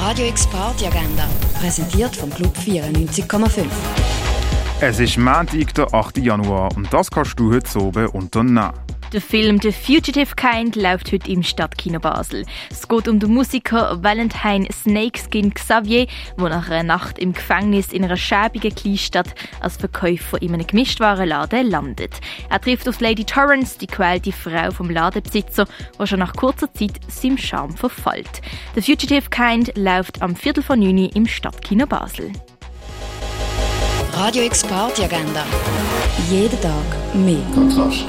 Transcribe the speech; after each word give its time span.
Radio 0.00 0.28
X 0.28 0.46
Party 0.46 0.86
Agenda, 0.86 1.28
präsentiert 1.60 2.16
vom 2.16 2.30
Club 2.30 2.56
94,5. 2.56 3.66
Es 4.80 4.98
ist 4.98 5.18
Montag, 5.18 5.74
der 5.74 5.92
8. 5.92 6.16
Januar 6.16 6.74
und 6.74 6.90
das 6.90 7.10
kannst 7.10 7.38
du 7.38 7.52
heute 7.52 7.78
oben 7.78 8.06
unternehmen. 8.06 8.72
Der 9.12 9.20
Film 9.20 9.58
The 9.60 9.72
Fugitive 9.72 10.36
Kind 10.36 10.76
läuft 10.76 11.10
heute 11.10 11.32
im 11.32 11.42
Stadtkino 11.42 11.98
Basel. 11.98 12.46
Es 12.70 12.86
geht 12.86 13.08
um 13.08 13.18
den 13.18 13.34
Musiker 13.34 14.00
Valentine 14.04 14.68
Snakeskin 14.72 15.52
Xavier, 15.52 16.06
der 16.38 16.48
nach 16.48 16.70
einer 16.70 16.84
Nacht 16.84 17.18
im 17.18 17.32
Gefängnis 17.32 17.92
in 17.92 18.04
einer 18.04 18.16
schäbigen 18.16 18.72
Kleinstadt 18.72 19.34
als 19.58 19.78
Verkäufer 19.78 20.40
in 20.40 20.54
einem 20.54 20.64
Gemischtwarenladen 20.64 21.68
landet. 21.68 22.20
Er 22.50 22.60
trifft 22.60 22.88
auf 22.88 23.00
Lady 23.00 23.24
Torrance, 23.24 23.76
die 23.80 23.88
quälte 23.88 24.30
Frau 24.30 24.70
vom 24.70 24.88
Ladenbesitzer, 24.88 25.66
die 26.00 26.06
schon 26.06 26.20
nach 26.20 26.34
kurzer 26.34 26.72
Zeit 26.72 27.00
seinem 27.08 27.36
Charme 27.36 27.76
verfällt. 27.76 28.42
The 28.76 28.82
Fugitive 28.82 29.28
Kind 29.28 29.76
läuft 29.76 30.22
am 30.22 30.36
Viertel 30.36 30.62
von 30.62 30.80
Juni 30.80 31.10
im 31.14 31.26
Stadtkino 31.26 31.84
Basel. 31.84 32.30
Radio 34.14 34.44
X 34.44 34.62
Party 34.62 35.02
Agenda. 35.02 35.44
Jeden 36.30 36.60
Tag 36.60 36.84
mehr. 37.14 37.42
Kontrast. 37.52 38.06